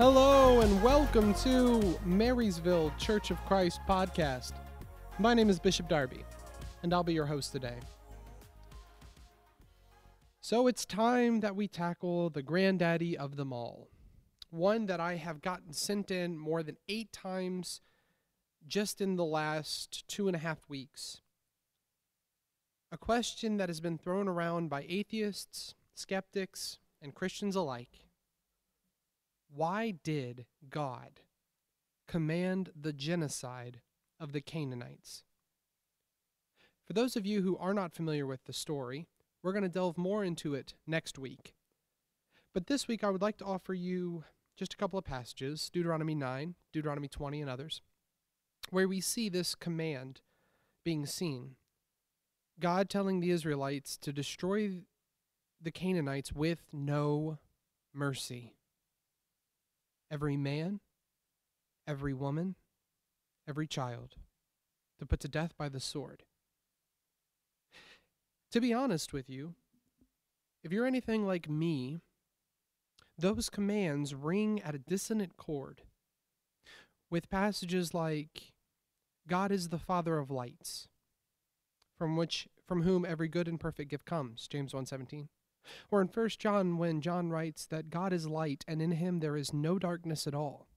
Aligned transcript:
Hello 0.00 0.62
and 0.62 0.82
welcome 0.82 1.34
to 1.34 1.94
Marysville 2.06 2.90
Church 2.96 3.30
of 3.30 3.36
Christ 3.44 3.80
podcast. 3.86 4.52
My 5.18 5.34
name 5.34 5.50
is 5.50 5.60
Bishop 5.60 5.90
Darby, 5.90 6.24
and 6.82 6.94
I'll 6.94 7.04
be 7.04 7.12
your 7.12 7.26
host 7.26 7.52
today. 7.52 7.76
So 10.40 10.68
it's 10.68 10.86
time 10.86 11.40
that 11.40 11.54
we 11.54 11.68
tackle 11.68 12.30
the 12.30 12.40
granddaddy 12.40 13.18
of 13.18 13.36
them 13.36 13.52
all. 13.52 13.90
One 14.48 14.86
that 14.86 15.00
I 15.00 15.16
have 15.16 15.42
gotten 15.42 15.74
sent 15.74 16.10
in 16.10 16.38
more 16.38 16.62
than 16.62 16.78
eight 16.88 17.12
times 17.12 17.82
just 18.66 19.02
in 19.02 19.16
the 19.16 19.24
last 19.26 20.08
two 20.08 20.28
and 20.28 20.34
a 20.34 20.40
half 20.40 20.60
weeks. 20.66 21.20
A 22.90 22.96
question 22.96 23.58
that 23.58 23.68
has 23.68 23.80
been 23.80 23.98
thrown 23.98 24.28
around 24.28 24.70
by 24.70 24.86
atheists, 24.88 25.74
skeptics, 25.94 26.78
and 27.02 27.14
Christians 27.14 27.54
alike. 27.54 28.06
Why 29.54 29.94
did 30.04 30.46
God 30.68 31.20
command 32.06 32.70
the 32.80 32.92
genocide 32.92 33.80
of 34.18 34.32
the 34.32 34.40
Canaanites? 34.40 35.24
For 36.86 36.92
those 36.92 37.16
of 37.16 37.26
you 37.26 37.42
who 37.42 37.56
are 37.58 37.74
not 37.74 37.92
familiar 37.92 38.26
with 38.26 38.44
the 38.44 38.52
story, 38.52 39.06
we're 39.42 39.52
going 39.52 39.62
to 39.62 39.68
delve 39.68 39.98
more 39.98 40.24
into 40.24 40.54
it 40.54 40.74
next 40.86 41.18
week. 41.18 41.54
But 42.52 42.66
this 42.66 42.88
week, 42.88 43.04
I 43.04 43.10
would 43.10 43.22
like 43.22 43.38
to 43.38 43.44
offer 43.44 43.74
you 43.74 44.24
just 44.56 44.74
a 44.74 44.76
couple 44.76 44.98
of 44.98 45.04
passages 45.04 45.70
Deuteronomy 45.72 46.14
9, 46.14 46.54
Deuteronomy 46.72 47.08
20, 47.08 47.40
and 47.40 47.50
others, 47.50 47.80
where 48.70 48.88
we 48.88 49.00
see 49.00 49.28
this 49.28 49.54
command 49.54 50.20
being 50.84 51.06
seen. 51.06 51.56
God 52.58 52.90
telling 52.90 53.20
the 53.20 53.30
Israelites 53.30 53.96
to 53.98 54.12
destroy 54.12 54.82
the 55.60 55.70
Canaanites 55.70 56.32
with 56.32 56.60
no 56.72 57.38
mercy. 57.94 58.54
Every 60.10 60.36
man, 60.36 60.80
every 61.86 62.14
woman, 62.14 62.56
every 63.48 63.66
child, 63.66 64.16
to 64.98 65.06
put 65.06 65.20
to 65.20 65.28
death 65.28 65.52
by 65.56 65.68
the 65.68 65.80
sword. 65.80 66.24
To 68.52 68.60
be 68.60 68.74
honest 68.74 69.12
with 69.12 69.30
you, 69.30 69.54
if 70.64 70.72
you're 70.72 70.86
anything 70.86 71.26
like 71.26 71.48
me, 71.48 72.00
those 73.16 73.48
commands 73.48 74.14
ring 74.14 74.60
at 74.62 74.74
a 74.74 74.78
dissonant 74.78 75.36
chord 75.36 75.82
with 77.10 77.30
passages 77.30 77.92
like 77.94 78.52
God 79.28 79.52
is 79.52 79.68
the 79.68 79.78
father 79.78 80.18
of 80.18 80.30
lights 80.30 80.88
from 81.96 82.16
which 82.16 82.48
from 82.66 82.82
whom 82.82 83.04
every 83.04 83.28
good 83.28 83.46
and 83.46 83.60
perfect 83.60 83.90
gift 83.90 84.06
comes 84.06 84.48
James 84.48 84.72
1:17 84.72 85.28
or 85.90 86.00
in 86.00 86.08
1 86.08 86.28
John 86.38 86.78
when 86.78 87.00
John 87.00 87.30
writes 87.30 87.66
that 87.66 87.90
God 87.90 88.12
is 88.12 88.26
light 88.26 88.64
and 88.66 88.80
in 88.80 88.92
him 88.92 89.20
there 89.20 89.36
is 89.36 89.52
no 89.52 89.78
darkness 89.78 90.26
at 90.26 90.34
all 90.34 90.68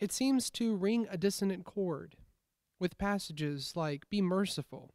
it 0.00 0.12
seems 0.12 0.50
to 0.50 0.76
ring 0.76 1.06
a 1.10 1.16
dissonant 1.16 1.64
chord 1.64 2.16
with 2.78 2.98
passages 2.98 3.72
like 3.74 4.08
be 4.10 4.20
merciful 4.20 4.94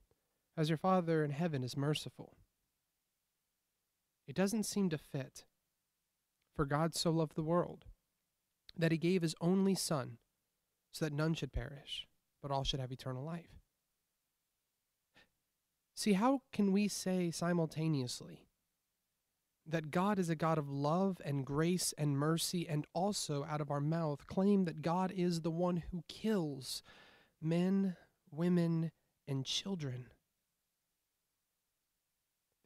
as 0.58 0.70
your 0.70 0.78
Father 0.78 1.24
in 1.24 1.32
heaven 1.32 1.64
is 1.64 1.78
merciful. 1.78 2.38
It 4.28 4.36
doesn't 4.36 4.64
seem 4.64 4.90
to 4.90 4.98
fit. 4.98 5.46
For 6.56 6.66
God 6.66 6.94
so 6.94 7.12
loved 7.12 7.36
the 7.36 7.44
world 7.44 7.86
that 8.78 8.92
he 8.92 8.98
gave 8.98 9.22
his 9.22 9.36
only 9.40 9.74
Son, 9.74 10.18
so 10.92 11.06
that 11.06 11.14
none 11.14 11.34
should 11.34 11.54
perish, 11.54 12.08
but 12.42 12.52
all 12.52 12.64
should 12.64 12.80
have 12.80 12.92
eternal 12.92 13.24
life. 13.24 13.62
See, 15.96 16.14
how 16.14 16.42
can 16.52 16.72
we 16.72 16.88
say 16.88 17.32
simultaneously 17.32 18.48
that 19.68 19.92
God 19.92 20.20
is 20.20 20.30
a 20.30 20.36
God 20.36 20.58
of 20.58 20.70
love 20.70 21.18
and 21.24 21.46
grace 21.46 21.94
and 21.98 22.18
mercy, 22.18 22.68
and 22.68 22.86
also 22.94 23.46
out 23.50 23.62
of 23.62 23.72
our 23.72 23.80
mouth 23.80 24.28
claim 24.28 24.66
that 24.66 24.82
God 24.82 25.12
is 25.16 25.42
the 25.42 25.52
one 25.52 25.84
who 25.92 26.04
kills 26.08 26.84
men, 27.42 27.96
women, 28.32 28.92
and 29.28 29.46
children? 29.46 30.08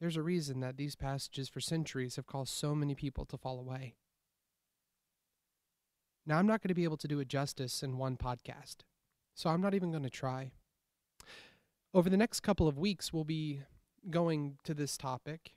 There's 0.00 0.16
a 0.16 0.22
reason 0.22 0.60
that 0.60 0.76
these 0.76 0.94
passages 0.94 1.48
for 1.48 1.60
centuries 1.60 2.16
have 2.16 2.26
caused 2.26 2.52
so 2.52 2.74
many 2.74 2.94
people 2.94 3.24
to 3.26 3.38
fall 3.38 3.58
away. 3.58 3.94
Now, 6.26 6.38
I'm 6.38 6.46
not 6.46 6.60
going 6.60 6.68
to 6.68 6.74
be 6.74 6.84
able 6.84 6.96
to 6.98 7.08
do 7.08 7.20
it 7.20 7.28
justice 7.28 7.82
in 7.82 7.98
one 7.98 8.16
podcast, 8.16 8.78
so 9.34 9.48
I'm 9.48 9.60
not 9.60 9.74
even 9.74 9.90
going 9.90 10.02
to 10.02 10.10
try. 10.10 10.50
Over 11.94 12.10
the 12.10 12.16
next 12.16 12.40
couple 12.40 12.68
of 12.68 12.76
weeks, 12.76 13.12
we'll 13.12 13.24
be 13.24 13.62
going 14.10 14.58
to 14.64 14.74
this 14.74 14.96
topic. 14.96 15.55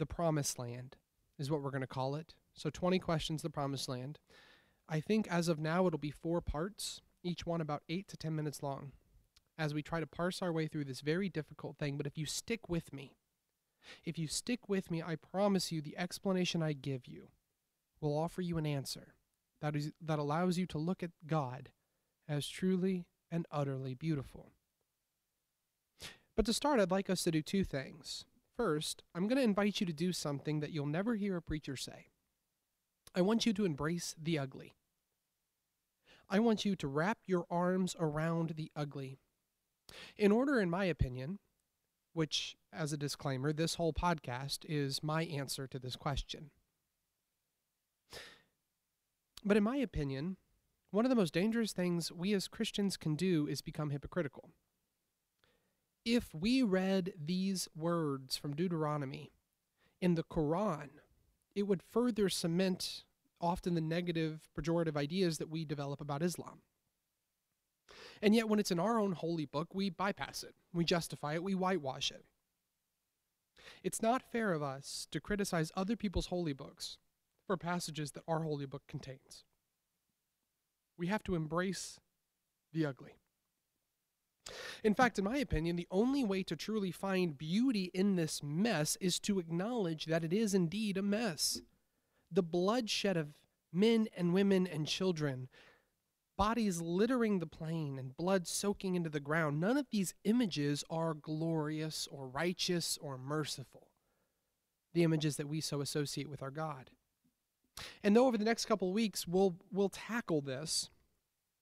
The 0.00 0.06
Promised 0.06 0.58
Land 0.58 0.96
is 1.38 1.50
what 1.50 1.60
we're 1.60 1.70
going 1.70 1.82
to 1.82 1.86
call 1.86 2.14
it. 2.14 2.32
So, 2.54 2.70
20 2.70 2.98
questions, 2.98 3.42
the 3.42 3.50
Promised 3.50 3.86
Land. 3.86 4.18
I 4.88 4.98
think 4.98 5.28
as 5.28 5.46
of 5.46 5.58
now, 5.58 5.86
it'll 5.86 5.98
be 5.98 6.10
four 6.10 6.40
parts, 6.40 7.02
each 7.22 7.44
one 7.44 7.60
about 7.60 7.82
8 7.86 8.08
to 8.08 8.16
10 8.16 8.34
minutes 8.34 8.62
long 8.62 8.92
as 9.58 9.74
we 9.74 9.82
try 9.82 10.00
to 10.00 10.06
parse 10.06 10.40
our 10.40 10.54
way 10.54 10.68
through 10.68 10.86
this 10.86 11.02
very 11.02 11.28
difficult 11.28 11.76
thing. 11.76 11.98
But 11.98 12.06
if 12.06 12.16
you 12.16 12.24
stick 12.24 12.66
with 12.66 12.94
me, 12.94 13.18
if 14.02 14.18
you 14.18 14.26
stick 14.26 14.70
with 14.70 14.90
me, 14.90 15.02
I 15.02 15.16
promise 15.16 15.70
you 15.70 15.82
the 15.82 15.98
explanation 15.98 16.62
I 16.62 16.72
give 16.72 17.06
you 17.06 17.28
will 18.00 18.16
offer 18.16 18.40
you 18.40 18.56
an 18.56 18.64
answer 18.64 19.12
that 19.60 19.76
is 19.76 19.92
that 20.00 20.18
allows 20.18 20.56
you 20.56 20.64
to 20.68 20.78
look 20.78 21.02
at 21.02 21.10
God 21.26 21.68
as 22.26 22.48
truly 22.48 23.04
and 23.30 23.44
utterly 23.52 23.92
beautiful. 23.92 24.52
But 26.36 26.46
to 26.46 26.54
start, 26.54 26.80
I'd 26.80 26.90
like 26.90 27.10
us 27.10 27.22
to 27.24 27.30
do 27.30 27.42
two 27.42 27.64
things. 27.64 28.24
First, 28.60 29.04
I'm 29.14 29.26
going 29.26 29.38
to 29.38 29.42
invite 29.42 29.80
you 29.80 29.86
to 29.86 29.92
do 29.94 30.12
something 30.12 30.60
that 30.60 30.70
you'll 30.70 30.84
never 30.84 31.14
hear 31.14 31.34
a 31.34 31.40
preacher 31.40 31.76
say. 31.78 32.08
I 33.14 33.22
want 33.22 33.46
you 33.46 33.54
to 33.54 33.64
embrace 33.64 34.14
the 34.22 34.38
ugly. 34.38 34.74
I 36.28 36.40
want 36.40 36.66
you 36.66 36.76
to 36.76 36.86
wrap 36.86 37.16
your 37.24 37.46
arms 37.50 37.96
around 37.98 38.50
the 38.56 38.70
ugly 38.76 39.18
in 40.14 40.30
order, 40.30 40.60
in 40.60 40.68
my 40.68 40.84
opinion, 40.84 41.38
which, 42.12 42.54
as 42.70 42.92
a 42.92 42.98
disclaimer, 42.98 43.54
this 43.54 43.76
whole 43.76 43.94
podcast 43.94 44.66
is 44.68 45.02
my 45.02 45.22
answer 45.24 45.66
to 45.66 45.78
this 45.78 45.96
question. 45.96 46.50
But 49.42 49.56
in 49.56 49.62
my 49.62 49.76
opinion, 49.76 50.36
one 50.90 51.06
of 51.06 51.08
the 51.08 51.16
most 51.16 51.32
dangerous 51.32 51.72
things 51.72 52.12
we 52.12 52.34
as 52.34 52.46
Christians 52.46 52.98
can 52.98 53.16
do 53.16 53.46
is 53.46 53.62
become 53.62 53.88
hypocritical. 53.88 54.50
If 56.12 56.34
we 56.34 56.64
read 56.64 57.12
these 57.24 57.68
words 57.76 58.36
from 58.36 58.56
Deuteronomy 58.56 59.30
in 60.00 60.16
the 60.16 60.24
Quran, 60.24 60.88
it 61.54 61.68
would 61.68 61.84
further 61.84 62.28
cement 62.28 63.04
often 63.40 63.74
the 63.74 63.80
negative, 63.80 64.48
pejorative 64.58 64.96
ideas 64.96 65.38
that 65.38 65.48
we 65.48 65.64
develop 65.64 66.00
about 66.00 66.20
Islam. 66.20 66.62
And 68.20 68.34
yet, 68.34 68.48
when 68.48 68.58
it's 68.58 68.72
in 68.72 68.80
our 68.80 68.98
own 68.98 69.12
holy 69.12 69.44
book, 69.44 69.68
we 69.72 69.88
bypass 69.88 70.42
it, 70.42 70.56
we 70.72 70.84
justify 70.84 71.34
it, 71.34 71.44
we 71.44 71.54
whitewash 71.54 72.10
it. 72.10 72.24
It's 73.84 74.02
not 74.02 74.32
fair 74.32 74.52
of 74.52 74.64
us 74.64 75.06
to 75.12 75.20
criticize 75.20 75.70
other 75.76 75.94
people's 75.94 76.26
holy 76.26 76.52
books 76.52 76.98
for 77.46 77.56
passages 77.56 78.10
that 78.12 78.24
our 78.26 78.42
holy 78.42 78.66
book 78.66 78.82
contains. 78.88 79.44
We 80.98 81.06
have 81.06 81.22
to 81.22 81.36
embrace 81.36 82.00
the 82.72 82.84
ugly. 82.84 83.19
In 84.82 84.94
fact, 84.94 85.18
in 85.18 85.24
my 85.24 85.38
opinion, 85.38 85.76
the 85.76 85.88
only 85.90 86.24
way 86.24 86.42
to 86.44 86.56
truly 86.56 86.90
find 86.90 87.38
beauty 87.38 87.90
in 87.94 88.16
this 88.16 88.42
mess 88.42 88.96
is 89.00 89.18
to 89.20 89.38
acknowledge 89.38 90.06
that 90.06 90.24
it 90.24 90.32
is 90.32 90.54
indeed 90.54 90.96
a 90.96 91.02
mess. 91.02 91.60
The 92.30 92.42
bloodshed 92.42 93.16
of 93.16 93.34
men 93.72 94.08
and 94.16 94.32
women 94.32 94.66
and 94.66 94.86
children, 94.86 95.48
bodies 96.36 96.80
littering 96.80 97.38
the 97.38 97.46
plain 97.46 97.98
and 97.98 98.16
blood 98.16 98.46
soaking 98.46 98.94
into 98.94 99.10
the 99.10 99.20
ground, 99.20 99.60
none 99.60 99.76
of 99.76 99.86
these 99.90 100.14
images 100.24 100.82
are 100.90 101.14
glorious 101.14 102.08
or 102.10 102.28
righteous 102.28 102.98
or 103.00 103.18
merciful. 103.18 103.88
The 104.94 105.04
images 105.04 105.36
that 105.36 105.48
we 105.48 105.60
so 105.60 105.80
associate 105.80 106.28
with 106.28 106.42
our 106.42 106.50
God. 106.50 106.90
And 108.02 108.16
though 108.16 108.26
over 108.26 108.38
the 108.38 108.44
next 108.44 108.66
couple 108.66 108.88
of 108.88 108.94
weeks 108.94 109.26
we'll 109.26 109.56
we'll 109.72 109.88
tackle 109.88 110.40
this 110.40 110.90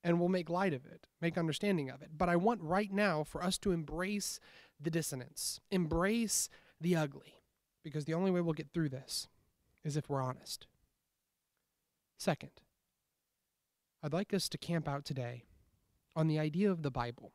and 0.03 0.19
we'll 0.21 0.29
make 0.29 0.49
light 0.49 0.73
of 0.73 0.87
it, 0.87 1.07
make 1.21 1.37
understanding 1.37 1.91
of 1.91 2.03
it. 2.03 2.11
But 2.17 2.29
I 2.29 2.37
want 2.37 2.63
right 2.63 2.93
now 2.93 3.25
for 3.25 3.43
us 3.43 3.59
to 3.59 3.73
embrace 3.73 4.41
the 4.81 4.91
dissonance, 4.91 5.61
embrace 5.71 6.49
the 6.81 6.97
ugly, 6.97 7.41
because 7.83 8.05
the 8.05 8.15
only 8.15 8.31
way 8.31 8.41
we'll 8.41 8.55
get 8.55 8.73
through 8.73 8.91
this 8.91 9.29
is 9.85 9.97
if 9.97 10.09
we're 10.09 10.23
honest. 10.23 10.67
Second, 12.17 12.51
I'd 14.03 14.13
like 14.13 14.33
us 14.33 14.49
to 14.51 14.59
camp 14.59 14.89
out 14.89 15.05
today 15.05 15.45
on 16.15 16.29
the 16.29 16.39
idea 16.39 16.71
of 16.71 16.83
the 16.83 16.91
Bible. 16.91 17.33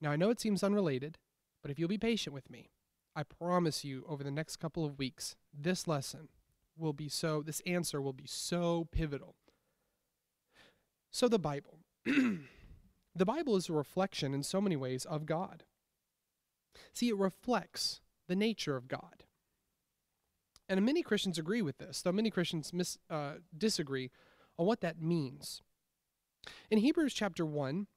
Now, 0.00 0.10
I 0.10 0.16
know 0.16 0.30
it 0.30 0.40
seems 0.40 0.62
unrelated, 0.62 1.18
but 1.62 1.70
if 1.70 1.78
you'll 1.78 1.88
be 1.88 1.98
patient 1.98 2.34
with 2.34 2.50
me, 2.50 2.70
I 3.14 3.22
promise 3.22 3.84
you 3.84 4.04
over 4.08 4.24
the 4.24 4.30
next 4.30 4.56
couple 4.56 4.84
of 4.84 4.98
weeks, 4.98 5.36
this 5.52 5.86
lesson 5.86 6.28
will 6.76 6.92
be 6.92 7.08
so, 7.08 7.42
this 7.42 7.60
answer 7.66 8.00
will 8.00 8.12
be 8.12 8.26
so 8.26 8.88
pivotal. 8.92 9.36
So, 11.10 11.28
the 11.28 11.38
Bible. 11.38 11.78
the 12.04 13.24
Bible 13.24 13.56
is 13.56 13.68
a 13.68 13.72
reflection 13.72 14.34
in 14.34 14.42
so 14.42 14.60
many 14.60 14.76
ways 14.76 15.04
of 15.04 15.26
God. 15.26 15.64
See, 16.92 17.08
it 17.08 17.16
reflects 17.16 18.00
the 18.28 18.36
nature 18.36 18.76
of 18.76 18.88
God. 18.88 19.24
And 20.68 20.84
many 20.84 21.02
Christians 21.02 21.36
agree 21.36 21.62
with 21.62 21.78
this, 21.78 22.00
though 22.00 22.12
many 22.12 22.30
Christians 22.30 22.72
mis, 22.72 22.96
uh, 23.10 23.34
disagree 23.56 24.10
on 24.56 24.66
what 24.66 24.80
that 24.82 25.02
means. 25.02 25.62
In 26.70 26.78
Hebrews 26.78 27.12
chapter 27.12 27.44
1, 27.44 27.88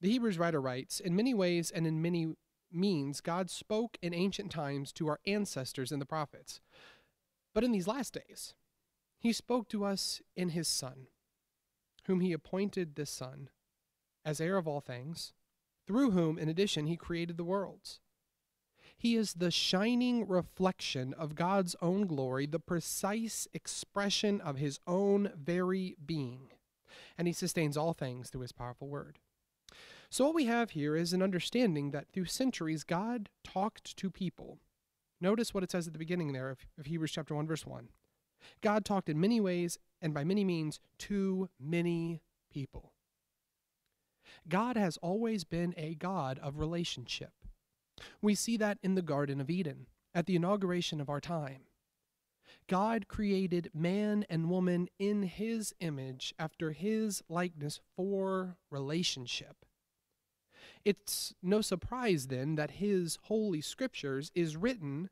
the 0.00 0.10
Hebrews 0.10 0.38
writer 0.38 0.60
writes 0.60 1.00
In 1.00 1.16
many 1.16 1.34
ways 1.34 1.70
and 1.70 1.86
in 1.86 2.00
many 2.00 2.34
means, 2.70 3.20
God 3.20 3.50
spoke 3.50 3.98
in 4.02 4.14
ancient 4.14 4.52
times 4.52 4.92
to 4.92 5.08
our 5.08 5.18
ancestors 5.26 5.90
and 5.90 6.00
the 6.00 6.06
prophets. 6.06 6.60
But 7.54 7.64
in 7.64 7.72
these 7.72 7.88
last 7.88 8.14
days, 8.14 8.54
he 9.18 9.32
spoke 9.32 9.68
to 9.70 9.84
us 9.84 10.20
in 10.36 10.50
his 10.50 10.68
Son, 10.68 11.06
whom 12.06 12.20
he 12.20 12.32
appointed 12.32 12.94
the 12.94 13.06
Son, 13.06 13.48
as 14.24 14.40
heir 14.40 14.56
of 14.56 14.68
all 14.68 14.80
things, 14.80 15.32
through 15.86 16.12
whom, 16.12 16.38
in 16.38 16.48
addition, 16.48 16.86
he 16.86 16.96
created 16.96 17.36
the 17.36 17.44
worlds. 17.44 18.00
He 18.96 19.16
is 19.16 19.34
the 19.34 19.50
shining 19.50 20.26
reflection 20.26 21.12
of 21.14 21.34
God's 21.34 21.76
own 21.82 22.06
glory, 22.06 22.46
the 22.46 22.60
precise 22.60 23.46
expression 23.52 24.40
of 24.40 24.56
his 24.56 24.78
own 24.86 25.30
very 25.36 25.96
being. 26.04 26.52
And 27.18 27.26
he 27.26 27.34
sustains 27.34 27.76
all 27.76 27.92
things 27.92 28.30
through 28.30 28.42
his 28.42 28.52
powerful 28.52 28.88
word. 28.88 29.18
So, 30.10 30.26
what 30.26 30.34
we 30.34 30.44
have 30.44 30.70
here 30.70 30.96
is 30.96 31.12
an 31.12 31.22
understanding 31.22 31.90
that 31.90 32.08
through 32.08 32.26
centuries, 32.26 32.84
God 32.84 33.28
talked 33.42 33.96
to 33.96 34.10
people. 34.10 34.58
Notice 35.20 35.52
what 35.52 35.64
it 35.64 35.70
says 35.70 35.86
at 35.86 35.92
the 35.92 35.98
beginning 35.98 36.32
there 36.32 36.50
of, 36.50 36.66
of 36.78 36.86
Hebrews 36.86 37.12
chapter 37.12 37.34
1, 37.34 37.46
verse 37.46 37.66
1. 37.66 37.88
God 38.60 38.84
talked 38.84 39.08
in 39.08 39.20
many 39.20 39.40
ways 39.40 39.78
and 40.04 40.12
by 40.12 40.22
many 40.22 40.44
means 40.44 40.78
too 40.98 41.48
many 41.58 42.20
people. 42.52 42.92
God 44.46 44.76
has 44.76 44.98
always 44.98 45.44
been 45.44 45.74
a 45.78 45.94
God 45.94 46.38
of 46.40 46.58
relationship. 46.58 47.32
We 48.20 48.34
see 48.34 48.58
that 48.58 48.78
in 48.82 48.96
the 48.96 49.02
Garden 49.02 49.40
of 49.40 49.48
Eden, 49.48 49.86
at 50.14 50.26
the 50.26 50.36
inauguration 50.36 51.00
of 51.00 51.08
our 51.08 51.20
time. 51.20 51.62
God 52.68 53.08
created 53.08 53.70
man 53.74 54.26
and 54.28 54.50
woman 54.50 54.88
in 54.98 55.22
his 55.22 55.74
image 55.80 56.34
after 56.38 56.72
his 56.72 57.22
likeness 57.28 57.80
for 57.96 58.56
relationship. 58.70 59.64
It's 60.84 61.34
no 61.42 61.62
surprise 61.62 62.26
then 62.26 62.56
that 62.56 62.72
his 62.72 63.18
holy 63.24 63.62
scriptures 63.62 64.30
is 64.34 64.56
written 64.56 65.08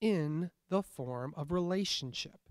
in 0.00 0.50
the 0.70 0.82
form 0.82 1.34
of 1.36 1.52
relationship. 1.52 2.49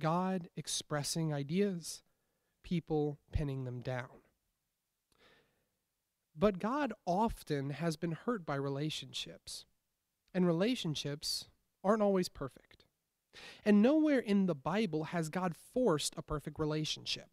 God 0.00 0.48
expressing 0.56 1.32
ideas, 1.32 2.02
people 2.64 3.18
pinning 3.32 3.64
them 3.64 3.80
down. 3.80 4.08
But 6.36 6.58
God 6.58 6.92
often 7.06 7.70
has 7.70 7.96
been 7.96 8.12
hurt 8.12 8.44
by 8.44 8.56
relationships, 8.56 9.66
and 10.34 10.46
relationships 10.46 11.46
aren't 11.84 12.02
always 12.02 12.28
perfect. 12.28 12.84
And 13.64 13.80
nowhere 13.80 14.18
in 14.18 14.46
the 14.46 14.54
Bible 14.54 15.04
has 15.04 15.28
God 15.28 15.54
forced 15.54 16.14
a 16.16 16.22
perfect 16.22 16.58
relationship. 16.58 17.28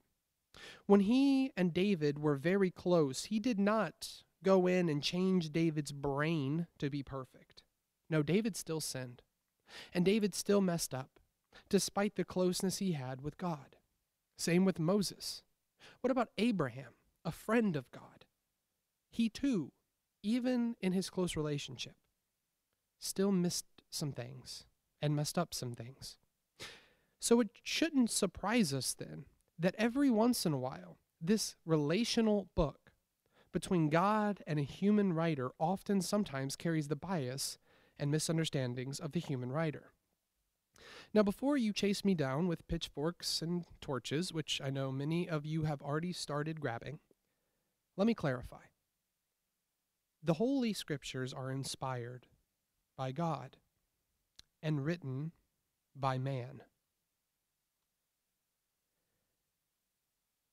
When 0.85 1.01
he 1.01 1.51
and 1.55 1.73
David 1.73 2.19
were 2.19 2.35
very 2.35 2.69
close, 2.69 3.25
he 3.25 3.39
did 3.39 3.59
not 3.59 4.23
go 4.43 4.67
in 4.67 4.89
and 4.89 5.01
change 5.01 5.51
David's 5.51 5.91
brain 5.91 6.67
to 6.79 6.89
be 6.89 7.01
perfect. 7.03 7.63
No, 8.09 8.21
David 8.23 8.55
still 8.55 8.81
sinned. 8.81 9.21
And 9.93 10.05
David 10.05 10.33
still 10.33 10.61
messed 10.61 10.93
up, 10.93 11.19
despite 11.69 12.15
the 12.15 12.23
closeness 12.23 12.77
he 12.77 12.93
had 12.93 13.21
with 13.21 13.37
God. 13.37 13.75
Same 14.37 14.65
with 14.65 14.79
Moses. 14.79 15.43
What 16.01 16.11
about 16.11 16.29
Abraham, 16.37 16.93
a 17.25 17.31
friend 17.31 17.75
of 17.75 17.89
God? 17.91 18.25
He 19.09 19.29
too, 19.29 19.71
even 20.23 20.75
in 20.81 20.93
his 20.93 21.09
close 21.09 21.35
relationship, 21.35 21.95
still 22.99 23.31
missed 23.31 23.65
some 23.89 24.11
things 24.11 24.65
and 25.01 25.15
messed 25.15 25.37
up 25.37 25.53
some 25.53 25.73
things. 25.73 26.17
So 27.19 27.39
it 27.39 27.49
shouldn't 27.63 28.11
surprise 28.11 28.73
us 28.73 28.93
then 28.93 29.25
that 29.57 29.75
every 29.77 30.09
once 30.09 30.45
in 30.45 30.53
a 30.53 30.57
while, 30.57 30.97
this 31.19 31.55
relational 31.65 32.47
book 32.55 32.91
between 33.51 33.89
God 33.89 34.43
and 34.45 34.59
a 34.59 34.63
human 34.63 35.13
writer 35.13 35.49
often 35.59 36.01
sometimes 36.01 36.55
carries 36.55 36.89
the 36.89 36.95
bias 36.95 37.57
and 37.97 38.11
misunderstandings 38.11 38.99
of 38.99 39.13
the 39.13 39.19
human 39.19 39.51
writer. 39.51 39.93
Now, 41.13 41.23
before 41.23 41.57
you 41.57 41.73
chase 41.73 42.05
me 42.05 42.13
down 42.13 42.47
with 42.47 42.67
pitchforks 42.67 43.41
and 43.41 43.65
torches, 43.81 44.33
which 44.33 44.61
I 44.63 44.69
know 44.69 44.91
many 44.91 45.27
of 45.27 45.45
you 45.45 45.63
have 45.63 45.81
already 45.81 46.13
started 46.13 46.61
grabbing, 46.61 46.99
let 47.95 48.07
me 48.07 48.13
clarify. 48.13 48.65
The 50.23 50.35
Holy 50.35 50.73
Scriptures 50.73 51.33
are 51.33 51.51
inspired 51.51 52.27
by 52.97 53.11
God 53.11 53.57
and 54.61 54.83
written 54.83 55.31
by 55.95 56.17
man. 56.17 56.61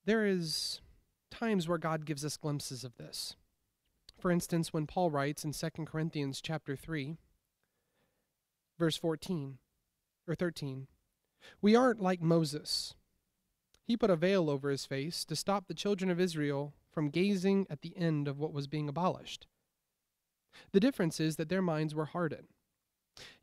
There 0.05 0.27
is 0.27 0.81
times 1.31 1.67
where 1.67 1.79
God 1.79 2.05
gives 2.05 2.25
us 2.25 2.37
glimpses 2.37 2.85
of 2.85 2.97
this. 2.97 3.37
For 4.19 4.31
instance, 4.31 4.73
when 4.73 4.87
Paul 4.87 5.11
writes 5.11 5.45
in 5.45 5.53
2 5.53 5.71
Corinthians 5.87 6.41
chapter 6.41 6.77
3, 6.77 7.17
verse 8.79 8.97
14 8.97 9.59
or 10.27 10.35
13, 10.35 10.87
we 11.61 11.77
aren't 11.77 12.01
like 12.01 12.23
Moses. 12.23 12.95
He 13.85 13.97
put 13.97 14.11
a 14.11 14.17
veil 14.17 14.49
over 14.49 14.71
his 14.71 14.87
face 14.87 15.25
to 15.27 15.37
stop 15.37 15.67
the 15.67 15.75
children 15.75 16.11
of 16.11 16.21
Israel 16.21 16.75
from 16.91 17.11
gazing 17.11 17.67
at 17.69 17.83
the 17.83 17.97
end 17.97 18.29
of 18.29 18.39
what 18.39 18.53
was 18.53 18.67
being 18.67 18.89
abolished. 18.89 19.47
The 20.73 20.81
difference 20.81 21.21
is 21.21 21.37
that 21.37 21.49
their 21.49 21.63
minds 21.63 21.95
were 21.95 22.07
hardened. 22.07 22.49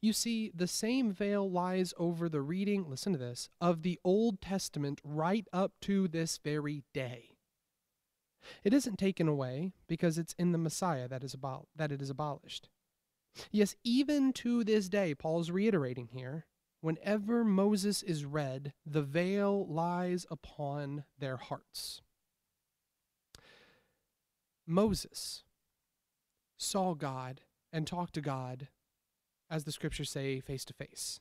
You 0.01 0.13
see, 0.13 0.51
the 0.53 0.67
same 0.67 1.11
veil 1.11 1.49
lies 1.49 1.93
over 1.97 2.27
the 2.27 2.41
reading, 2.41 2.89
listen 2.89 3.13
to 3.13 3.19
this, 3.19 3.49
of 3.59 3.83
the 3.83 3.99
Old 4.03 4.41
Testament 4.41 4.99
right 5.03 5.47
up 5.53 5.73
to 5.81 6.07
this 6.07 6.39
very 6.43 6.83
day. 6.93 7.37
It 8.63 8.73
isn't 8.73 8.97
taken 8.97 9.27
away 9.27 9.73
because 9.87 10.17
it's 10.17 10.33
in 10.37 10.51
the 10.51 10.57
Messiah 10.57 11.07
that, 11.07 11.23
is 11.23 11.35
abol- 11.35 11.67
that 11.75 11.91
it 11.91 12.01
is 12.01 12.09
abolished. 12.09 12.69
Yes, 13.51 13.75
even 13.83 14.33
to 14.33 14.63
this 14.63 14.89
day, 14.89 15.13
Paul's 15.13 15.51
reiterating 15.51 16.07
here 16.07 16.45
whenever 16.81 17.43
Moses 17.43 18.03
is 18.03 18.25
read, 18.25 18.73
the 18.85 19.01
veil 19.01 19.65
lies 19.67 20.25
upon 20.29 21.05
their 21.17 21.37
hearts. 21.37 22.01
Moses 24.67 25.43
saw 26.57 26.93
God 26.93 27.41
and 27.73 27.87
talked 27.87 28.13
to 28.15 28.21
God, 28.21 28.67
as 29.49 29.63
the 29.63 29.71
scriptures 29.71 30.09
say, 30.09 30.39
face 30.39 30.65
to 30.65 30.73
face. 30.73 31.19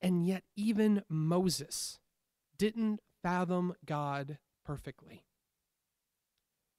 And 0.00 0.26
yet, 0.26 0.44
even 0.56 1.02
Moses 1.08 1.98
didn't 2.58 3.00
fathom 3.22 3.74
God 3.84 4.38
perfectly 4.64 5.24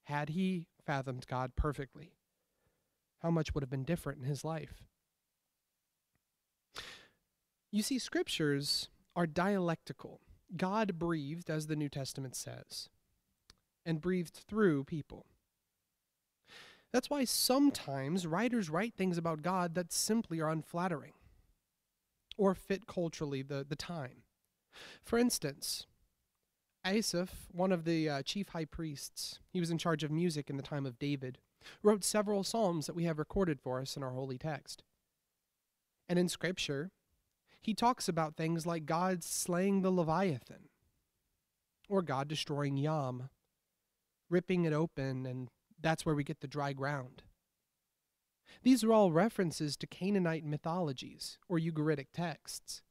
had 0.08 0.30
he 0.30 0.66
fathomed 0.86 1.26
God 1.26 1.52
perfectly, 1.54 2.14
how 3.18 3.30
much 3.30 3.52
would 3.54 3.62
have 3.62 3.70
been 3.70 3.84
different 3.84 4.22
in 4.22 4.24
his 4.24 4.42
life? 4.42 4.84
You 7.70 7.82
see, 7.82 7.98
scriptures 7.98 8.88
are 9.14 9.26
dialectical. 9.26 10.20
God 10.56 10.98
breathed, 10.98 11.50
as 11.50 11.66
the 11.66 11.76
New 11.76 11.88
Testament 11.88 12.34
says, 12.34 12.88
and 13.84 14.00
breathed 14.00 14.34
through 14.48 14.84
people. 14.84 15.26
That's 16.92 17.10
why 17.10 17.24
sometimes 17.24 18.26
writers 18.26 18.70
write 18.70 18.94
things 18.94 19.18
about 19.18 19.42
God 19.42 19.74
that 19.74 19.92
simply 19.92 20.40
are 20.40 20.48
unflattering 20.48 21.12
or 22.38 22.54
fit 22.54 22.86
culturally 22.86 23.42
the, 23.42 23.66
the 23.68 23.76
time. 23.76 24.22
For 25.04 25.18
instance, 25.18 25.86
Asaph, 26.86 27.48
one 27.52 27.72
of 27.72 27.84
the 27.84 28.08
uh, 28.08 28.22
chief 28.22 28.48
high 28.50 28.64
priests, 28.64 29.40
he 29.52 29.60
was 29.60 29.70
in 29.70 29.76
charge 29.76 30.02
of 30.02 30.10
music 30.10 30.48
in 30.48 30.56
the 30.56 30.62
time 30.62 30.86
of 30.86 30.98
David, 30.98 31.38
wrote 31.82 32.04
several 32.04 32.44
psalms 32.44 32.86
that 32.86 32.96
we 32.96 33.04
have 33.04 33.18
recorded 33.18 33.60
for 33.60 33.80
us 33.80 33.96
in 33.96 34.02
our 34.02 34.12
holy 34.12 34.38
text. 34.38 34.82
And 36.08 36.18
in 36.18 36.28
Scripture, 36.28 36.92
he 37.60 37.74
talks 37.74 38.08
about 38.08 38.36
things 38.36 38.66
like 38.66 38.86
God 38.86 39.22
slaying 39.22 39.82
the 39.82 39.90
Leviathan, 39.90 40.68
or 41.88 42.02
God 42.02 42.28
destroying 42.28 42.76
Yam, 42.76 43.28
ripping 44.30 44.64
it 44.64 44.72
open, 44.72 45.26
and 45.26 45.48
that's 45.80 46.04
where 46.04 46.14
we 46.14 46.24
get 46.24 46.40
the 46.40 46.46
dry 46.46 46.72
ground. 46.72 47.22
These 48.62 48.82
are 48.82 48.92
all 48.92 49.12
references 49.12 49.76
to 49.76 49.86
Canaanite 49.86 50.44
mythologies 50.44 51.38
or 51.48 51.58
Ugaritic 51.58 52.08
texts 52.12 52.82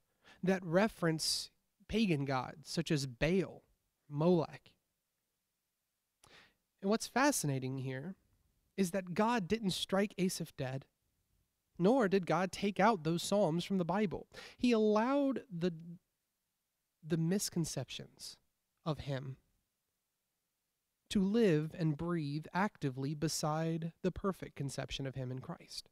that 0.43 0.63
reference 0.63 1.50
pagan 1.88 2.25
gods 2.25 2.69
such 2.69 2.91
as 2.91 3.05
Baal 3.05 3.63
Molech. 4.09 4.71
And 6.81 6.89
what's 6.89 7.07
fascinating 7.07 7.79
here 7.79 8.15
is 8.77 8.91
that 8.91 9.13
God 9.13 9.47
didn't 9.47 9.71
strike 9.71 10.13
Asaph 10.17 10.55
dead, 10.55 10.86
nor 11.79 12.07
did 12.07 12.25
God 12.25 12.51
take 12.51 12.79
out 12.79 13.03
those 13.03 13.24
psalms 13.24 13.63
from 13.63 13.77
the 13.77 13.86
Bible. 13.86 14.27
He 14.57 14.72
allowed 14.72 15.43
the, 15.51 15.74
the 17.05 17.17
misconceptions 17.17 18.38
of 18.86 19.00
him 19.00 19.38
to 21.10 21.24
live 21.24 21.74
and 21.77 21.98
breathe 21.98 22.46
actively 22.53 23.13
beside 23.13 23.93
the 24.03 24.12
perfect 24.12 24.55
conception 24.55 25.07
of 25.07 25.15
him 25.15 25.31
in 25.31 25.39
Christ. 25.39 25.89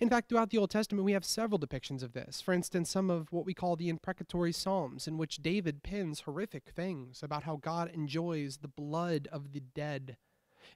In 0.00 0.08
fact, 0.08 0.28
throughout 0.28 0.50
the 0.50 0.58
Old 0.58 0.70
Testament, 0.70 1.04
we 1.04 1.12
have 1.12 1.24
several 1.24 1.58
depictions 1.58 2.02
of 2.02 2.12
this. 2.12 2.40
For 2.40 2.54
instance, 2.54 2.90
some 2.90 3.10
of 3.10 3.32
what 3.32 3.44
we 3.44 3.54
call 3.54 3.76
the 3.76 3.88
imprecatory 3.88 4.52
Psalms, 4.52 5.08
in 5.08 5.18
which 5.18 5.42
David 5.42 5.82
pens 5.82 6.20
horrific 6.20 6.70
things 6.70 7.22
about 7.22 7.42
how 7.42 7.56
God 7.56 7.90
enjoys 7.92 8.58
the 8.58 8.68
blood 8.68 9.28
of 9.32 9.52
the 9.52 9.60
dead, 9.60 10.16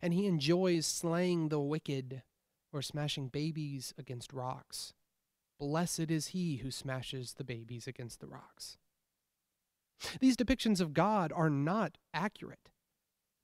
and 0.02 0.12
he 0.12 0.26
enjoys 0.26 0.86
slaying 0.86 1.48
the 1.48 1.60
wicked 1.60 2.22
or 2.73 2.82
smashing 2.82 3.28
babies 3.28 3.94
against 3.99 4.32
rocks. 4.32 4.92
Blessed 5.58 6.11
is 6.11 6.28
he 6.28 6.56
who 6.56 6.70
smashes 6.70 7.35
the 7.35 7.44
babies 7.44 7.87
against 7.87 8.20
the 8.20 8.26
rocks. 8.26 8.76
These 10.20 10.37
depictions 10.37 10.80
of 10.80 10.92
God 10.92 11.32
are 11.35 11.49
not 11.49 11.96
accurate. 12.12 12.70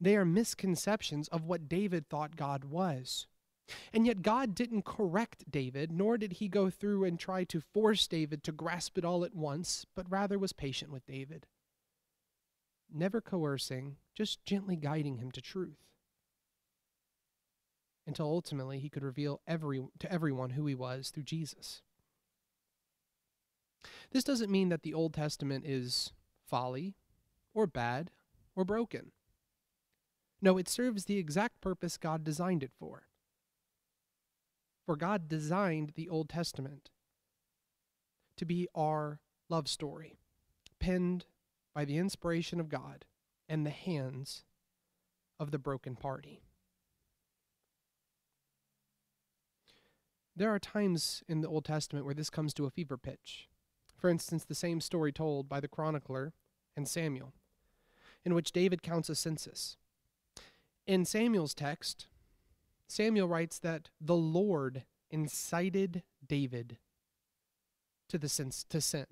They 0.00 0.17
are 0.17 0.25
misconceptions 0.25 1.29
of 1.29 1.45
what 1.45 1.69
David 1.69 2.09
thought 2.09 2.37
God 2.37 2.64
was. 2.64 3.26
And 3.93 4.07
yet, 4.07 4.23
God 4.23 4.55
didn't 4.55 4.85
correct 4.85 5.50
David, 5.50 5.93
nor 5.93 6.19
did 6.19 6.35
he 6.35 6.49
go 6.49 6.69
through 6.69 7.05
and 7.05 7.19
try 7.19 7.45
to 7.45 7.61
force 7.61 8.07
David 8.09 8.43
to 8.45 8.52
grasp 8.52 8.99
it 8.99 9.05
all 9.05 9.25
at 9.25 9.35
once, 9.35 9.87
but 9.95 10.11
rather 10.11 10.38
was 10.38 10.52
patient 10.52 10.91
with 10.91 11.07
David, 11.07 11.47
never 12.93 13.21
coercing, 13.21 13.97
just 14.14 14.45
gently 14.45 14.76
guiding 14.76 15.19
him 15.19 15.31
to 15.31 15.41
truth. 15.41 15.92
Until 18.06 18.26
ultimately 18.26 18.78
he 18.78 18.88
could 18.88 19.04
reveal 19.04 19.40
every, 19.47 19.80
to 20.00 20.12
everyone 20.12 20.50
who 20.50 20.66
he 20.66 20.75
was 20.75 21.11
through 21.11 21.23
Jesus. 21.23 21.82
This 24.11 24.25
doesn't 24.25 24.50
mean 24.50 24.68
that 24.71 24.82
the 24.82 24.94
Old 24.94 25.14
Testament 25.14 25.64
is 25.66 26.12
folly 26.44 26.97
or 27.54 27.66
bad 27.66 28.11
or 28.54 28.64
broken. 28.64 29.12
No, 30.40 30.59
it 30.59 30.68
serves 30.68 31.04
the 31.04 31.18
exact 31.18 31.61
purpose 31.61 31.97
God 31.97 32.25
designed 32.25 32.64
it 32.64 32.73
for. 32.78 33.04
For 34.85 34.97
God 34.97 35.28
designed 35.28 35.92
the 35.94 36.09
Old 36.09 36.28
Testament 36.28 36.90
to 38.37 38.44
be 38.44 38.66
our 38.75 39.21
love 39.49 39.68
story, 39.68 40.18
penned 40.80 41.26
by 41.75 41.85
the 41.85 41.99
inspiration 41.99 42.59
of 42.59 42.68
God 42.68 43.04
and 43.49 43.64
the 43.64 43.71
hands 43.71 44.44
of 45.38 45.52
the 45.52 45.59
broken 45.59 45.94
party. 45.94 46.42
There 50.35 50.53
are 50.53 50.59
times 50.59 51.23
in 51.29 51.41
the 51.41 51.49
Old 51.49 51.65
Testament 51.65 52.05
where 52.05 52.15
this 52.15 52.31
comes 52.31 52.55
to 52.55 52.65
a 52.65 52.71
fever 52.71 52.97
pitch. 52.97 53.49
For 53.97 54.09
instance, 54.09 54.45
the 54.45 54.55
same 54.55 54.81
story 54.81 55.12
told 55.12 55.49
by 55.49 55.61
the 55.61 55.69
chronicler 55.69 56.33
and 56.77 56.89
Samuel, 56.89 57.35
in 58.25 58.35
which 58.35 58.53
David 58.53 58.83
counts 58.83 59.09
a 59.09 59.15
census. 59.15 59.77
In 60.87 61.05
Samuel's 61.05 61.55
text, 61.55 62.07
Samuel 62.89 63.29
writes 63.29 63.59
that 63.59 63.91
the 64.01 64.17
Lord 64.17 64.85
incited 65.11 66.03
David 66.27 66.79
to 68.09 68.19
the 68.19 68.29
to 68.69 68.81
sin, 68.81 69.07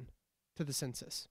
to 0.57 0.65
the 0.65 0.73
census. 0.73 1.29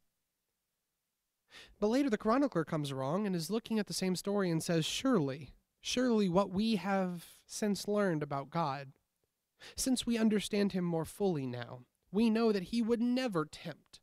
But 1.79 1.87
later 1.87 2.09
the 2.09 2.17
chronicler 2.17 2.63
comes 2.63 2.91
along 2.91 3.25
and 3.25 3.35
is 3.35 3.49
looking 3.49 3.79
at 3.79 3.87
the 3.87 3.93
same 3.93 4.15
story 4.15 4.49
and 4.49 4.63
says, 4.63 4.85
Surely, 4.85 5.49
surely 5.81 6.29
what 6.29 6.51
we 6.51 6.77
have 6.77 7.25
since 7.45 7.87
learned 7.87 8.23
about 8.23 8.49
God, 8.49 8.93
since 9.75 10.05
we 10.05 10.17
understand 10.17 10.71
him 10.71 10.83
more 10.83 11.05
fully 11.05 11.45
now, 11.45 11.81
we 12.11 12.29
know 12.29 12.51
that 12.51 12.63
he 12.63 12.81
would 12.81 13.01
never 13.01 13.45
tempt 13.45 13.99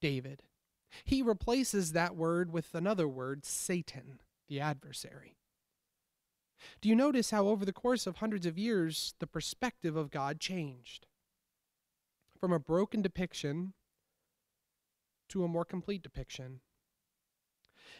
David. 0.00 0.42
He 1.04 1.22
replaces 1.22 1.92
that 1.92 2.16
word 2.16 2.52
with 2.52 2.74
another 2.74 3.08
word, 3.08 3.44
Satan, 3.44 4.20
the 4.48 4.60
adversary. 4.60 5.36
Do 6.80 6.88
you 6.88 6.94
notice 6.94 7.30
how, 7.30 7.48
over 7.48 7.64
the 7.64 7.72
course 7.72 8.06
of 8.06 8.16
hundreds 8.16 8.46
of 8.46 8.58
years, 8.58 9.14
the 9.18 9.26
perspective 9.26 9.96
of 9.96 10.10
God 10.10 10.40
changed? 10.40 11.06
From 12.38 12.52
a 12.52 12.58
broken 12.58 13.02
depiction 13.02 13.74
to 15.28 15.44
a 15.44 15.48
more 15.48 15.64
complete 15.64 16.02
depiction. 16.02 16.60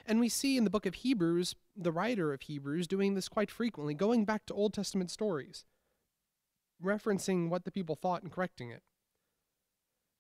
And 0.06 0.21
we 0.21 0.28
see 0.28 0.56
in 0.56 0.64
the 0.64 0.71
book 0.71 0.87
of 0.87 0.97
Hebrews, 0.97 1.56
the 1.76 1.92
writer 1.92 2.33
of 2.33 2.42
Hebrews 2.42 2.87
doing 2.87 3.14
this 3.14 3.28
quite 3.28 3.50
frequently, 3.50 3.94
going 3.94 4.25
back 4.25 4.47
to 4.47 4.54
Old 4.54 4.75
Testament 4.75 5.11
stories, 5.11 5.64
referencing 6.83 7.49
what 7.49 7.64
the 7.64 7.71
people 7.71 7.95
thought 7.95 8.23
and 8.23 8.33
correcting 8.33 8.71
it. 8.71 8.83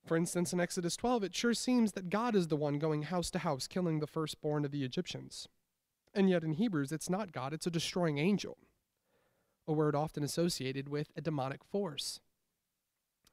For 0.06 0.16
instance, 0.16 0.52
in 0.52 0.60
Exodus 0.60 0.96
12, 0.96 1.24
it 1.24 1.34
sure 1.34 1.54
seems 1.54 1.92
that 1.92 2.10
God 2.10 2.36
is 2.36 2.48
the 2.48 2.56
one 2.56 2.78
going 2.78 3.04
house 3.04 3.30
to 3.30 3.38
house 3.38 3.66
killing 3.66 4.00
the 4.00 4.06
firstborn 4.06 4.64
of 4.64 4.70
the 4.70 4.84
Egyptians. 4.84 5.48
And 6.14 6.28
yet 6.28 6.44
in 6.44 6.52
Hebrews, 6.52 6.92
it's 6.92 7.08
not 7.08 7.32
God, 7.32 7.52
it's 7.52 7.66
a 7.66 7.70
destroying 7.70 8.18
angel, 8.18 8.58
a 9.66 9.72
word 9.72 9.96
often 9.96 10.22
associated 10.22 10.88
with 10.88 11.10
a 11.16 11.22
demonic 11.22 11.64
force. 11.64 12.20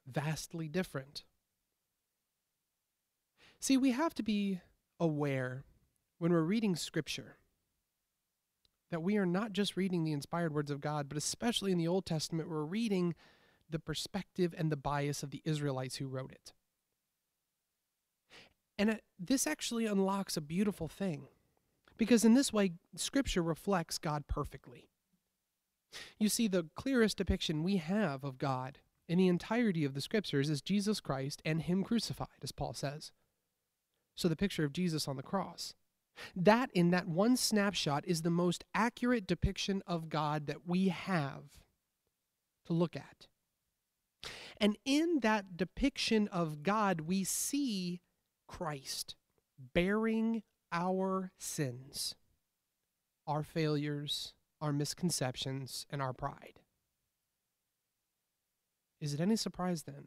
Vastly 0.06 0.66
different. 0.66 1.24
See, 3.60 3.76
we 3.76 3.92
have 3.92 4.14
to 4.14 4.22
be 4.22 4.60
aware 4.98 5.64
when 6.18 6.32
we're 6.32 6.40
reading 6.40 6.74
Scripture 6.74 7.36
that 8.92 9.02
we 9.02 9.16
are 9.16 9.26
not 9.26 9.52
just 9.52 9.76
reading 9.76 10.04
the 10.04 10.12
inspired 10.12 10.54
words 10.54 10.70
of 10.70 10.80
God, 10.80 11.08
but 11.08 11.18
especially 11.18 11.72
in 11.72 11.78
the 11.78 11.88
Old 11.88 12.06
Testament, 12.06 12.48
we're 12.48 12.62
reading 12.62 13.14
the 13.68 13.78
perspective 13.78 14.54
and 14.56 14.70
the 14.70 14.76
bias 14.76 15.22
of 15.22 15.30
the 15.30 15.42
Israelites 15.44 15.96
who 15.96 16.06
wrote 16.06 16.30
it. 16.30 16.52
And 18.78 19.00
this 19.18 19.46
actually 19.46 19.86
unlocks 19.86 20.36
a 20.36 20.42
beautiful 20.42 20.88
thing 20.88 21.26
because 21.96 22.24
in 22.24 22.34
this 22.34 22.52
way, 22.52 22.72
Scripture 22.94 23.42
reflects 23.42 23.98
God 23.98 24.26
perfectly. 24.28 24.88
You 26.18 26.28
see, 26.28 26.48
the 26.48 26.68
clearest 26.74 27.16
depiction 27.16 27.62
we 27.62 27.76
have 27.76 28.24
of 28.24 28.38
God 28.38 28.78
in 29.08 29.18
the 29.18 29.28
entirety 29.28 29.84
of 29.84 29.94
the 29.94 30.00
Scriptures 30.00 30.50
is 30.50 30.62
Jesus 30.62 31.00
Christ 31.00 31.40
and 31.44 31.62
Him 31.62 31.82
crucified, 31.82 32.28
as 32.42 32.52
Paul 32.52 32.74
says. 32.74 33.12
So 34.14 34.28
the 34.28 34.36
picture 34.36 34.64
of 34.64 34.72
Jesus 34.72 35.08
on 35.08 35.16
the 35.16 35.22
cross. 35.22 35.74
That, 36.36 36.70
in 36.72 36.90
that 36.90 37.08
one 37.08 37.36
snapshot, 37.36 38.04
is 38.06 38.22
the 38.22 38.30
most 38.30 38.64
accurate 38.74 39.26
depiction 39.26 39.82
of 39.86 40.08
God 40.08 40.46
that 40.46 40.66
we 40.66 40.88
have 40.88 41.44
to 42.66 42.72
look 42.72 42.96
at. 42.96 43.26
And 44.58 44.76
in 44.84 45.20
that 45.22 45.56
depiction 45.56 46.28
of 46.28 46.62
God, 46.62 47.02
we 47.02 47.24
see 47.24 48.00
Christ 48.46 49.16
bearing 49.74 50.42
our 50.70 51.32
sins, 51.38 52.14
our 53.26 53.42
failures, 53.42 54.34
our 54.60 54.72
misconceptions, 54.72 55.86
and 55.90 56.00
our 56.00 56.12
pride. 56.12 56.60
Is 59.00 59.12
it 59.14 59.20
any 59.20 59.36
surprise 59.36 59.82
then 59.82 60.06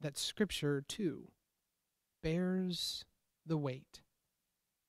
that 0.00 0.18
Scripture, 0.18 0.84
too, 0.86 1.28
bears 2.22 3.04
the 3.46 3.56
weight 3.56 4.02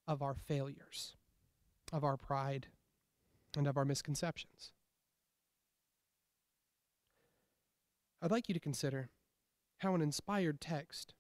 of 0.08 0.22
our 0.22 0.34
failures, 0.34 1.15
of 1.91 2.03
our 2.03 2.17
pride, 2.17 2.67
and 3.55 3.67
of 3.67 3.77
our 3.77 3.86
misconceptions? 3.86 4.72
I'd 8.22 8.31
like 8.31 8.48
you 8.48 8.53
to 8.53 8.60
consider 8.60 9.10
how 9.79 9.96
an 9.96 10.01
inspired 10.01 10.62
text 10.62 11.13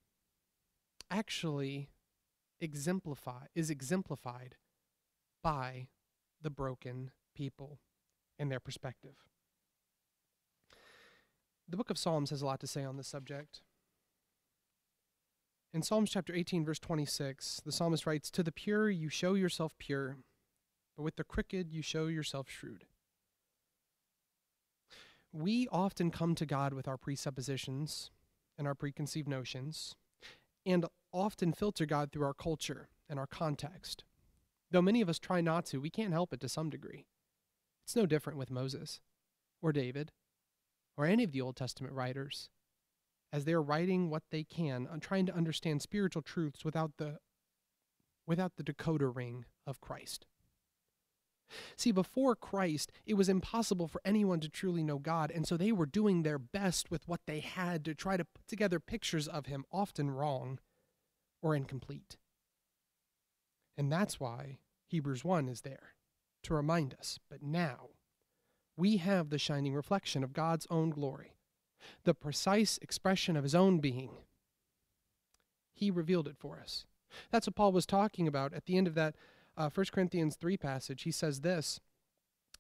actually 1.09 1.89
exemplify 2.59 3.45
is 3.55 3.69
exemplified 3.69 4.55
by 5.41 5.87
the 6.41 6.51
broken 6.51 7.11
people 7.35 7.79
and 8.37 8.51
their 8.51 8.59
perspective. 8.59 9.15
The 11.67 11.77
book 11.77 11.89
of 11.89 11.97
Psalms 11.97 12.29
has 12.29 12.41
a 12.41 12.45
lot 12.45 12.59
to 12.59 12.67
say 12.67 12.83
on 12.83 12.97
this 12.97 13.07
subject. 13.07 13.61
In 15.73 15.83
Psalms 15.83 16.11
chapter 16.11 16.33
18, 16.35 16.65
verse 16.65 16.79
26, 16.79 17.61
the 17.63 17.71
psalmist 17.71 18.05
writes, 18.05 18.29
To 18.31 18.43
the 18.43 18.51
pure 18.51 18.89
you 18.89 19.07
show 19.07 19.35
yourself 19.35 19.73
pure, 19.79 20.17
but 20.97 21.03
with 21.03 21.15
the 21.15 21.23
crooked 21.23 21.71
you 21.71 21.81
show 21.81 22.07
yourself 22.07 22.49
shrewd. 22.49 22.83
We 25.31 25.69
often 25.71 26.11
come 26.11 26.35
to 26.35 26.45
God 26.45 26.73
with 26.73 26.89
our 26.89 26.97
presuppositions 26.97 28.11
and 28.57 28.67
our 28.67 28.75
preconceived 28.75 29.29
notions, 29.29 29.95
and 30.65 30.85
often 31.13 31.53
filter 31.53 31.85
God 31.85 32.11
through 32.11 32.25
our 32.25 32.33
culture 32.33 32.89
and 33.09 33.17
our 33.17 33.27
context. 33.27 34.03
Though 34.71 34.81
many 34.81 34.99
of 34.99 35.07
us 35.07 35.19
try 35.19 35.39
not 35.39 35.65
to, 35.67 35.79
we 35.79 35.89
can't 35.89 36.11
help 36.11 36.33
it 36.33 36.41
to 36.41 36.49
some 36.49 36.69
degree. 36.69 37.05
It's 37.85 37.95
no 37.95 38.05
different 38.05 38.37
with 38.37 38.51
Moses 38.51 38.99
or 39.61 39.71
David 39.71 40.11
or 40.97 41.05
any 41.05 41.23
of 41.23 41.31
the 41.31 41.41
Old 41.41 41.55
Testament 41.55 41.93
writers 41.93 42.49
as 43.31 43.45
they're 43.45 43.61
writing 43.61 44.09
what 44.09 44.23
they 44.31 44.43
can 44.43 44.87
on 44.87 44.99
trying 44.99 45.25
to 45.25 45.35
understand 45.35 45.81
spiritual 45.81 46.21
truths 46.21 46.65
without 46.65 46.91
the 46.97 47.17
without 48.27 48.55
the 48.55 48.63
decoder 48.63 49.13
ring 49.13 49.45
of 49.65 49.81
Christ. 49.81 50.25
See, 51.75 51.91
before 51.91 52.35
Christ, 52.35 52.91
it 53.05 53.15
was 53.15 53.27
impossible 53.27 53.87
for 53.87 54.01
anyone 54.05 54.39
to 54.39 54.49
truly 54.49 54.83
know 54.83 54.99
God, 54.99 55.31
and 55.31 55.45
so 55.45 55.57
they 55.57 55.71
were 55.71 55.85
doing 55.85 56.23
their 56.23 56.39
best 56.39 56.89
with 56.89 57.07
what 57.07 57.21
they 57.27 57.39
had 57.39 57.83
to 57.85 57.93
try 57.93 58.15
to 58.15 58.23
put 58.23 58.47
together 58.47 58.79
pictures 58.79 59.27
of 59.27 59.47
Him, 59.47 59.65
often 59.71 60.11
wrong 60.11 60.59
or 61.41 61.55
incomplete. 61.55 62.17
And 63.77 63.91
that's 63.91 64.19
why 64.19 64.59
Hebrews 64.87 65.23
1 65.23 65.49
is 65.49 65.61
there 65.61 65.95
to 66.43 66.53
remind 66.53 66.93
us. 66.93 67.19
But 67.29 67.41
now 67.41 67.89
we 68.77 68.97
have 68.97 69.29
the 69.29 69.37
shining 69.37 69.73
reflection 69.73 70.23
of 70.23 70.33
God's 70.33 70.67
own 70.69 70.89
glory, 70.89 71.35
the 72.03 72.13
precise 72.13 72.79
expression 72.81 73.35
of 73.35 73.43
his 73.43 73.55
own 73.55 73.79
being. 73.79 74.11
He 75.73 75.91
revealed 75.91 76.27
it 76.27 76.37
for 76.37 76.59
us. 76.59 76.85
That's 77.31 77.47
what 77.47 77.55
Paul 77.55 77.71
was 77.71 77.85
talking 77.85 78.27
about 78.27 78.53
at 78.53 78.65
the 78.65 78.77
end 78.77 78.87
of 78.87 78.95
that 78.95 79.15
uh, 79.57 79.69
1 79.73 79.85
Corinthians 79.91 80.35
3 80.35 80.57
passage. 80.57 81.03
He 81.03 81.11
says 81.11 81.41
this 81.41 81.79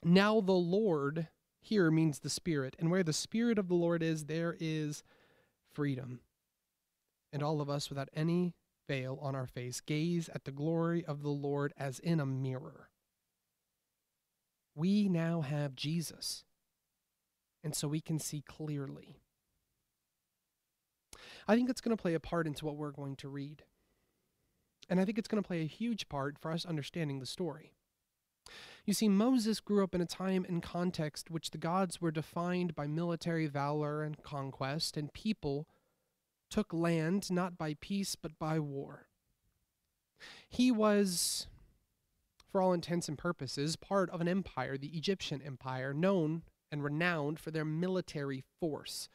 Now 0.03 0.41
the 0.41 0.51
Lord 0.51 1.27
here 1.59 1.91
means 1.91 2.19
the 2.19 2.29
Spirit, 2.29 2.75
and 2.79 2.89
where 2.89 3.03
the 3.03 3.13
Spirit 3.13 3.59
of 3.59 3.67
the 3.67 3.75
Lord 3.75 4.01
is, 4.01 4.25
there 4.25 4.57
is 4.59 5.03
freedom. 5.73 6.21
And 7.31 7.43
all 7.43 7.61
of 7.61 7.69
us, 7.69 7.89
without 7.89 8.09
any 8.13 8.55
veil 8.87 9.17
on 9.21 9.35
our 9.35 9.47
face, 9.47 9.79
gaze 9.79 10.29
at 10.33 10.43
the 10.43 10.51
glory 10.51 11.05
of 11.05 11.21
the 11.21 11.29
Lord 11.29 11.73
as 11.77 11.99
in 11.99 12.19
a 12.19 12.25
mirror. 12.25 12.89
We 14.75 15.07
now 15.07 15.41
have 15.41 15.75
Jesus, 15.75 16.43
and 17.63 17.75
so 17.75 17.87
we 17.87 18.01
can 18.01 18.19
see 18.19 18.41
clearly. 18.41 19.17
I 21.47 21.55
think 21.55 21.69
it's 21.69 21.81
going 21.81 21.95
to 21.95 22.01
play 22.01 22.13
a 22.13 22.19
part 22.19 22.47
into 22.47 22.65
what 22.65 22.75
we're 22.75 22.91
going 22.91 23.15
to 23.17 23.29
read. 23.29 23.63
And 24.89 24.99
I 24.99 25.05
think 25.05 25.17
it's 25.17 25.27
going 25.27 25.41
to 25.41 25.47
play 25.47 25.61
a 25.61 25.67
huge 25.67 26.09
part 26.09 26.37
for 26.39 26.51
us 26.51 26.65
understanding 26.65 27.19
the 27.19 27.25
story. 27.25 27.73
You 28.85 28.93
see, 28.93 29.07
Moses 29.07 29.59
grew 29.59 29.83
up 29.83 29.95
in 29.95 30.01
a 30.01 30.05
time 30.05 30.45
and 30.47 30.61
context 30.61 31.29
which 31.29 31.51
the 31.51 31.57
gods 31.57 32.01
were 32.01 32.11
defined 32.11 32.75
by 32.75 32.87
military 32.87 33.47
valor 33.47 34.03
and 34.03 34.21
conquest, 34.21 34.97
and 34.97 35.13
people 35.13 35.67
took 36.49 36.73
land 36.73 37.31
not 37.31 37.57
by 37.57 37.75
peace 37.79 38.15
but 38.15 38.37
by 38.39 38.59
war. 38.59 39.07
He 40.49 40.71
was, 40.71 41.47
for 42.51 42.61
all 42.61 42.73
intents 42.73 43.07
and 43.07 43.17
purposes, 43.17 43.75
part 43.75 44.09
of 44.09 44.19
an 44.19 44.27
empire, 44.27 44.77
the 44.77 44.95
Egyptian 44.97 45.41
Empire, 45.41 45.93
known 45.93 46.43
and 46.71 46.83
renowned 46.83 47.39
for 47.39 47.51
their 47.51 47.65
military 47.65 48.43
force, 48.59 49.09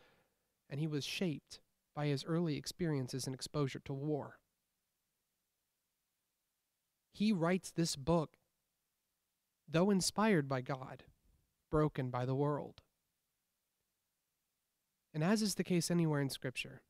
and 0.68 0.78
he 0.78 0.86
was 0.86 1.04
shaped 1.04 1.60
by 1.94 2.06
his 2.06 2.25
early 2.25 2.56
experiences 2.56 3.26
and 3.26 3.34
exposure 3.34 3.80
to 3.80 3.94
war. 3.94 4.38
He 7.12 7.32
writes 7.32 7.70
this 7.70 7.96
book, 7.96 8.36
though 9.66 9.90
inspired 9.90 10.48
by 10.48 10.60
God, 10.60 11.04
broken 11.70 12.10
by 12.10 12.26
the 12.26 12.34
world. 12.34 12.82
And 15.14 15.25
as 15.25 15.40
is 15.40 15.54
the 15.54 15.64
case 15.64 15.90
anywhere 15.90 16.20
in 16.20 16.28
Scripture, 16.28 16.82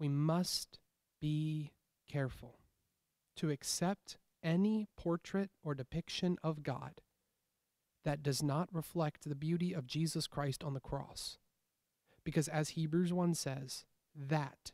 we 0.00 0.08
must 0.08 0.78
be 1.20 1.72
careful 2.08 2.60
to 3.36 3.50
accept 3.50 4.16
any 4.42 4.88
portrait 4.96 5.50
or 5.62 5.74
depiction 5.74 6.38
of 6.42 6.62
God 6.62 7.02
that 8.04 8.22
does 8.22 8.42
not 8.42 8.68
reflect 8.72 9.24
the 9.28 9.34
beauty 9.34 9.72
of 9.72 9.86
Jesus 9.86 10.26
Christ 10.26 10.64
on 10.64 10.74
the 10.74 10.80
cross. 10.80 11.38
Because 12.24 12.48
as 12.48 12.70
Hebrews 12.70 13.12
1 13.12 13.34
says, 13.34 13.84
that, 14.14 14.72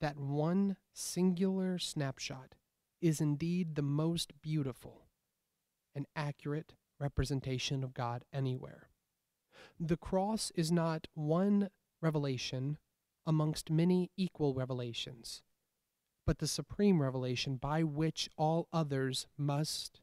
that 0.00 0.18
one 0.18 0.76
singular 0.92 1.78
snapshot, 1.78 2.54
is 3.00 3.20
indeed 3.20 3.74
the 3.74 3.82
most 3.82 4.32
beautiful 4.42 5.06
and 5.94 6.06
accurate 6.16 6.74
representation 6.98 7.84
of 7.84 7.94
God 7.94 8.24
anywhere. 8.32 8.90
The 9.78 9.96
cross 9.96 10.50
is 10.54 10.72
not 10.72 11.06
one 11.14 11.70
revelation 12.00 12.78
amongst 13.26 13.70
many 13.70 14.10
equal 14.16 14.54
revelations, 14.54 15.42
but 16.26 16.38
the 16.38 16.46
supreme 16.46 17.00
revelation 17.00 17.56
by 17.56 17.82
which 17.82 18.28
all 18.36 18.68
others 18.72 19.26
must 19.36 20.00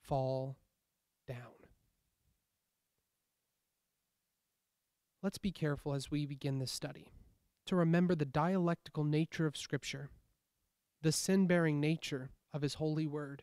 fall 0.00 0.56
down. 1.28 1.58
Let's 5.22 5.38
be 5.38 5.52
careful 5.52 5.94
as 5.94 6.10
we 6.10 6.26
begin 6.26 6.58
this 6.58 6.72
study 6.72 7.12
to 7.66 7.76
remember 7.76 8.14
the 8.14 8.24
dialectical 8.24 9.04
nature 9.04 9.46
of 9.46 9.56
Scripture, 9.56 10.08
the 11.02 11.12
sin 11.12 11.46
bearing 11.46 11.80
nature 11.80 12.30
of 12.54 12.62
His 12.62 12.74
holy 12.74 13.06
word, 13.06 13.42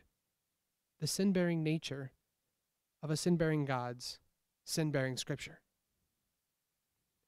the 1.00 1.06
sin 1.06 1.32
bearing 1.32 1.62
nature 1.62 2.10
of 3.02 3.10
a 3.10 3.16
sin 3.16 3.36
bearing 3.36 3.64
God's 3.64 4.18
sin 4.64 4.90
bearing 4.90 5.16
Scripture. 5.16 5.60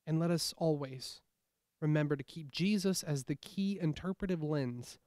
And 0.06 0.18
let 0.18 0.30
us 0.30 0.54
always 0.58 1.20
remember 1.80 2.16
to 2.16 2.24
keep 2.24 2.50
Jesus 2.50 3.02
as 3.02 3.24
the 3.24 3.36
key 3.36 3.78
interpretive 3.80 4.42
lens 4.42 4.98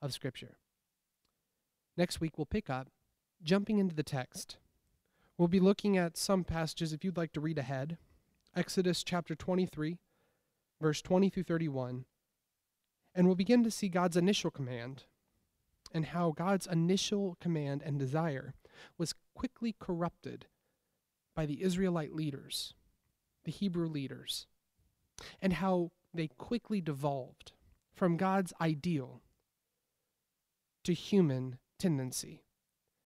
of 0.00 0.12
Scripture. 0.12 0.58
Next 1.96 2.20
week, 2.20 2.38
we'll 2.38 2.46
pick 2.46 2.70
up 2.70 2.88
jumping 3.42 3.78
into 3.78 3.94
the 3.94 4.02
text. 4.02 4.58
We'll 5.38 5.46
be 5.48 5.60
looking 5.60 5.96
at 5.96 6.16
some 6.16 6.42
passages 6.42 6.92
if 6.92 7.04
you'd 7.04 7.16
like 7.16 7.32
to 7.32 7.40
read 7.40 7.58
ahead 7.58 7.96
Exodus 8.56 9.04
chapter 9.04 9.36
23 9.36 9.98
verse 10.80 11.00
20 11.00 11.30
through 11.30 11.44
31, 11.44 12.04
and 13.14 13.26
we'll 13.26 13.36
begin 13.36 13.64
to 13.64 13.70
see 13.70 13.88
God's 13.88 14.16
initial 14.16 14.50
command 14.50 15.04
and 15.92 16.06
how 16.06 16.32
God's 16.32 16.66
initial 16.66 17.36
command 17.40 17.82
and 17.84 17.98
desire 17.98 18.54
was 18.96 19.14
quickly 19.34 19.74
corrupted 19.78 20.46
by 21.34 21.46
the 21.46 21.62
Israelite 21.62 22.14
leaders, 22.14 22.74
the 23.44 23.52
Hebrew 23.52 23.88
leaders, 23.88 24.46
and 25.40 25.54
how 25.54 25.92
they 26.12 26.28
quickly 26.28 26.80
devolved 26.80 27.52
from 27.94 28.16
God's 28.16 28.52
ideal 28.60 29.22
to 30.84 30.92
human 30.92 31.58
tendency. 31.78 32.42